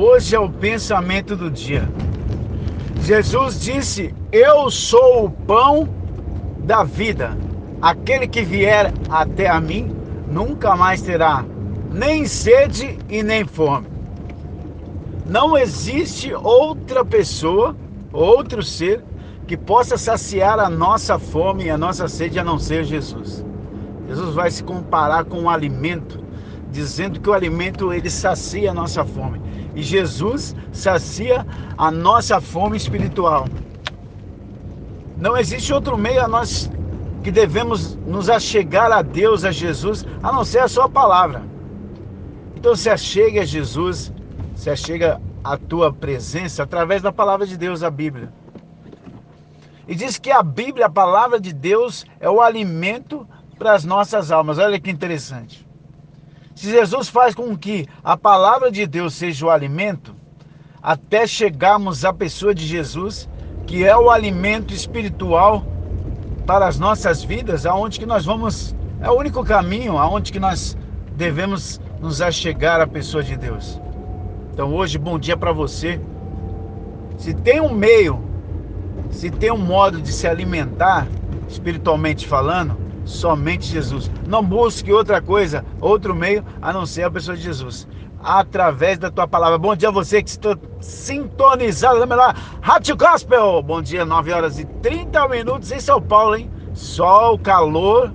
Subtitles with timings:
[0.00, 1.82] Hoje é o pensamento do dia.
[3.00, 5.88] Jesus disse: Eu sou o pão
[6.60, 7.36] da vida.
[7.82, 9.90] Aquele que vier até a mim
[10.30, 11.44] nunca mais terá
[11.90, 13.88] nem sede e nem fome.
[15.26, 17.74] Não existe outra pessoa,
[18.12, 19.02] outro ser
[19.48, 23.44] que possa saciar a nossa fome e a nossa sede a não ser Jesus.
[24.06, 26.20] Jesus vai se comparar com o alimento,
[26.70, 29.40] dizendo que o alimento ele sacia a nossa fome.
[29.74, 33.46] E Jesus sacia a nossa fome espiritual.
[35.16, 36.70] Não existe outro meio a nós
[37.22, 41.42] que devemos nos achegar a Deus, a Jesus, a não ser a sua palavra.
[42.56, 44.12] Então se achegue a Jesus,
[44.54, 48.32] se achega a tua presença através da palavra de Deus, a Bíblia.
[49.86, 53.26] E diz que a Bíblia, a palavra de Deus, é o alimento
[53.58, 54.58] para as nossas almas.
[54.58, 55.67] Olha que interessante.
[56.58, 60.12] Se Jesus faz com que a palavra de Deus seja o alimento,
[60.82, 63.28] até chegarmos à pessoa de Jesus,
[63.64, 65.64] que é o alimento espiritual
[66.44, 70.76] para as nossas vidas, aonde que nós vamos, é o único caminho aonde que nós
[71.14, 73.80] devemos nos achegar à pessoa de Deus.
[74.52, 76.00] Então hoje, bom dia para você.
[77.18, 78.20] Se tem um meio,
[79.12, 81.06] se tem um modo de se alimentar,
[81.48, 82.76] espiritualmente falando,
[83.08, 84.10] somente Jesus.
[84.26, 87.88] Não busque outra coisa, outro meio, a não ser a pessoa de Jesus.
[88.22, 89.58] Através da tua palavra.
[89.58, 93.62] Bom dia a você que está sintonizado na melhor Rádio Gospel.
[93.62, 96.50] Bom dia, 9 horas e 30 minutos em São Paulo, hein?
[96.74, 98.12] Sol, calor.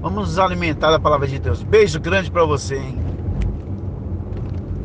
[0.00, 1.62] Vamos nos alimentar da palavra de Deus.
[1.62, 3.03] Beijo grande para você, hein?